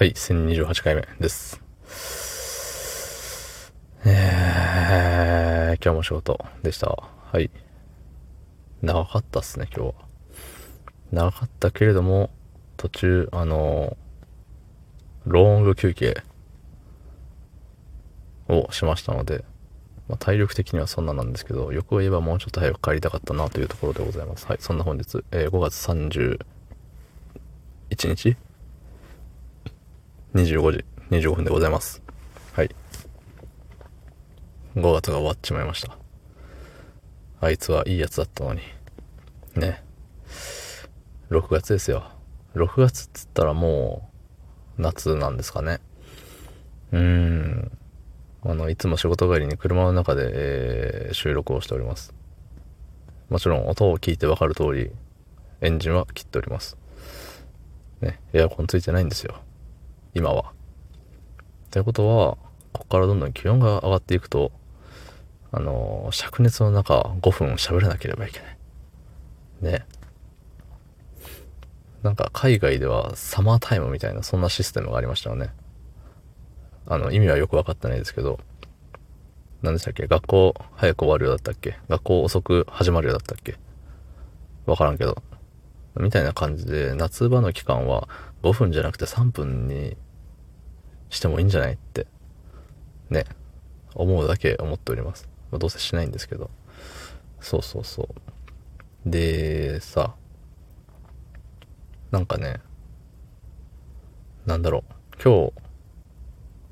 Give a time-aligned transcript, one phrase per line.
[0.00, 1.60] はい、1028回目です。
[4.06, 6.86] えー、今日も仕事でした。
[7.30, 7.50] はい。
[8.80, 9.94] 長かったっすね、今日は。
[11.12, 12.30] 長かったけれども、
[12.78, 13.98] 途中、あの
[15.26, 16.22] ロング休憩
[18.48, 19.44] をしましたので、
[20.08, 24.46] まあ、体力的にはそんななんですけど、欲を言えばもうちょっと早く帰りたかったなというところでございます。
[24.46, 26.38] はい、そんな本日、えー、5月31
[28.08, 28.38] 日
[30.34, 32.02] 25時25分でございます。
[32.52, 32.70] はい。
[34.76, 35.98] 5月が終わっちまいました。
[37.40, 38.60] あいつはいいやつだったのに。
[39.56, 39.82] ね。
[41.30, 42.04] 6月ですよ。
[42.54, 44.08] 6月っつったらも
[44.78, 45.80] う、夏なんですかね。
[46.92, 47.70] うーん。
[48.44, 52.14] あの、いつも仕事帰りに車の中で、えー、収録をしております。
[53.28, 54.92] もちろん音を聞いてわかる通り、
[55.60, 56.76] エンジンは切っております。
[58.00, 59.40] ね、エアコンついてないんですよ。
[60.14, 60.52] 今は。
[61.70, 62.36] ということは、
[62.72, 64.52] ここからどんどん気温が上がっていくと、
[65.52, 68.56] あの、灼熱の中5分喋らなければいけない。
[69.60, 69.86] ね。
[72.02, 75.50] なんか海外ではサマータイムみたいなそんなシステムがありましたよね。
[76.86, 78.40] あの、意味はよくわかってないですけど、
[79.62, 80.06] 何でしたっけ？
[80.06, 81.78] 学校早く終わるようだったっけ？
[81.88, 83.56] 学校遅く始まるようだったっけ？
[84.64, 85.22] わからんけど。
[85.96, 88.08] みたいな感じで、夏場の期間は
[88.42, 89.96] 5分じゃなくて3分に
[91.08, 92.06] してもいいんじゃないって、
[93.10, 93.24] ね、
[93.94, 95.28] 思うだけ思っております。
[95.50, 96.50] まあ、どうせしないんですけど。
[97.40, 98.08] そうそうそ
[99.06, 99.10] う。
[99.10, 100.14] で、さ、
[102.10, 102.60] なんかね、
[104.46, 105.52] なんだろう、今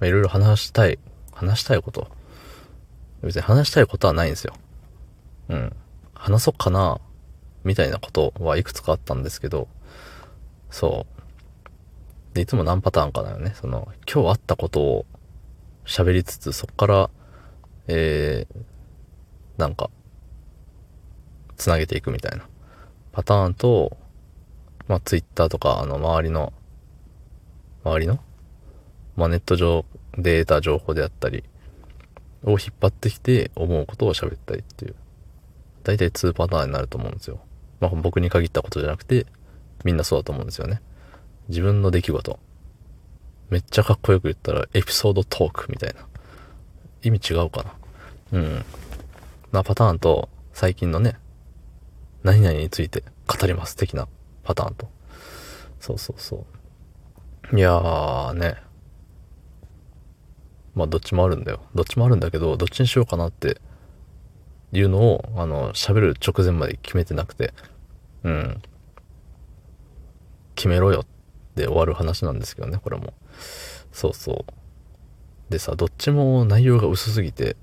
[0.00, 0.98] 日、いろいろ話したい、
[1.32, 2.08] 話したいこと。
[3.22, 4.54] 別に話したいことはないんですよ。
[5.48, 5.76] うん。
[6.14, 7.00] 話そうかな、
[7.66, 9.66] みたいなことはいくつかあったんですけど、
[10.70, 11.04] そ
[12.32, 12.34] う。
[12.34, 13.54] で、いつも何パターンかだよね。
[13.60, 15.06] その、今日あったことを
[15.84, 17.10] 喋りつつ、そっから、
[17.88, 19.90] えー、なんか、
[21.56, 22.46] つなげていくみたいな
[23.10, 23.96] パターンと、
[24.86, 26.52] まあ、ツイッターとか、あの、周りの、
[27.82, 28.20] 周りの、
[29.16, 29.84] まあ、ネット上
[30.16, 31.42] で得た情報であったり、
[32.44, 34.94] を引っ張ってきて思うことを喋ったりっていう。
[35.82, 37.40] 大体2パターンになると思うんですよ。
[37.80, 39.26] まあ、僕に限ったことじゃなくて、
[39.84, 40.80] みんなそうだと思うんですよね。
[41.48, 42.38] 自分の出来事。
[43.50, 46.06] めっちゃかっこよく言ったらエピソードトークみたいな。
[47.02, 47.74] 意味違うかな。
[48.32, 48.64] うん。
[49.52, 51.16] なパターンと、最近のね、
[52.24, 54.08] 何々について語ります的な
[54.42, 54.88] パターンと。
[55.78, 56.44] そうそうそ
[57.52, 57.56] う。
[57.56, 58.56] いやーね。
[60.74, 61.60] まあどっちもあるんだよ。
[61.74, 63.60] どっちもあるんだけど、どっちにしようかなって
[64.72, 67.52] いうのを、あの、喋る直前まで決めてなくて、
[68.24, 68.62] うん。
[70.54, 71.06] 決めろよっ
[71.56, 73.14] で終わる話なんですけどね、これも。
[73.90, 75.52] そうそう。
[75.52, 77.56] でさ、どっちも内容が薄すぎて、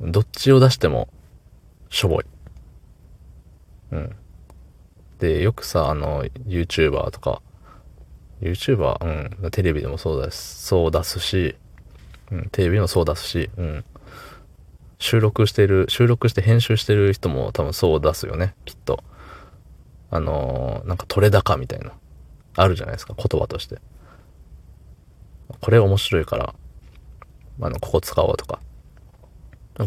[0.00, 1.08] どっちを出しても、
[1.88, 2.24] しょぼい。
[3.92, 4.16] うん。
[5.18, 7.40] で、よくさ、あの、YouTuber とか、
[8.42, 11.56] YouTuber、うん、テレビでもそうだし、そう出すし、
[12.30, 13.84] うん、テレビもそう出すし、うん。
[15.04, 19.04] 収録してる、収録して編集してる人も多分そう出すよね、きっと。
[20.10, 21.92] あのー、なんか取れ高みたいな。
[22.56, 23.82] あるじゃないですか、言葉として。
[25.60, 26.54] これ面白いから、
[27.60, 28.60] あの、ここ使おうとか、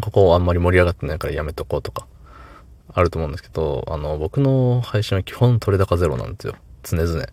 [0.00, 2.06] ここあんまり盛り上がってないからやめとこうとか、
[2.92, 6.54] あると思うんですけど、あの、僕の配信は基本取れ高ゼロなんですよ。
[6.84, 7.26] 常々。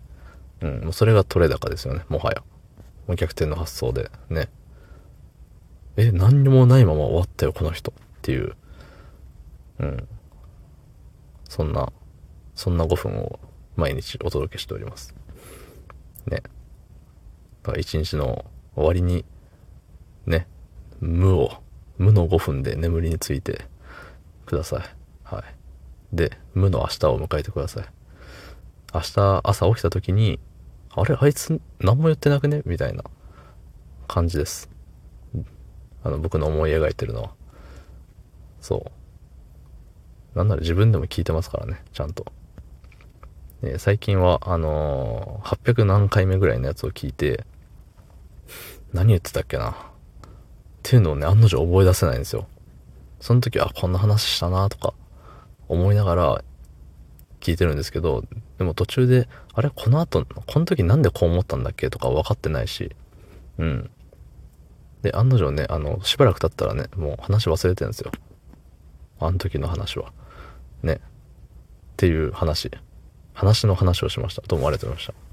[0.62, 2.42] うん、もうそれが取れ高ですよね、もはや。
[3.06, 4.48] もう逆転の発想で、ね。
[5.96, 7.90] え、何にもないまま終わったよ、この人。
[7.90, 8.54] っていう。
[9.78, 10.08] うん。
[11.48, 11.92] そんな、
[12.54, 13.38] そんな5分を
[13.76, 15.14] 毎日お届けしております。
[16.26, 16.42] ね。
[17.78, 19.24] 一日の終わりに、
[20.26, 20.46] ね、
[21.00, 21.52] 無を、
[21.98, 23.66] 無の5分で眠りについて
[24.44, 24.82] ください。
[25.24, 25.44] はい。
[26.12, 27.84] で、無の明日を迎えてください。
[28.94, 30.38] 明日朝起きた時に、
[30.90, 31.16] あれ？
[31.20, 32.62] あいつ何も言ってなくね？
[32.64, 33.02] みたいな
[34.06, 34.70] 感じです。
[36.06, 37.30] あの、僕の思い描いてるのは。
[38.60, 38.92] そ
[40.34, 40.38] う。
[40.38, 42.26] なんなら自分でも聞いてますからね、ちゃんと。
[43.62, 47.44] え最近は、あのー、800何回目ぐらいのやつを聞いて、
[48.92, 49.70] 何言ってたっけな。
[49.70, 49.74] っ
[50.84, 52.46] ていうのをね、案の定覚え出せないんですよ。
[53.18, 54.94] その時、あ、こんな話したなとか、
[55.68, 56.44] 思いながら
[57.40, 58.22] 聞いてるんですけど、
[58.58, 62.94] でも途中で、あれこの後、この時なんでこう思ったんだっけとか分かってないし、
[63.58, 63.90] うん。
[65.06, 68.10] で、案の定ね、あの、しばらく経ったらね、もう話忘れてるんですよ。
[69.20, 70.12] あの時の話は。
[70.82, 70.94] ね。
[70.94, 70.98] っ
[71.96, 72.72] ていう話。
[73.32, 74.42] 話の話をしました。
[74.42, 75.25] どうもありがとうございました。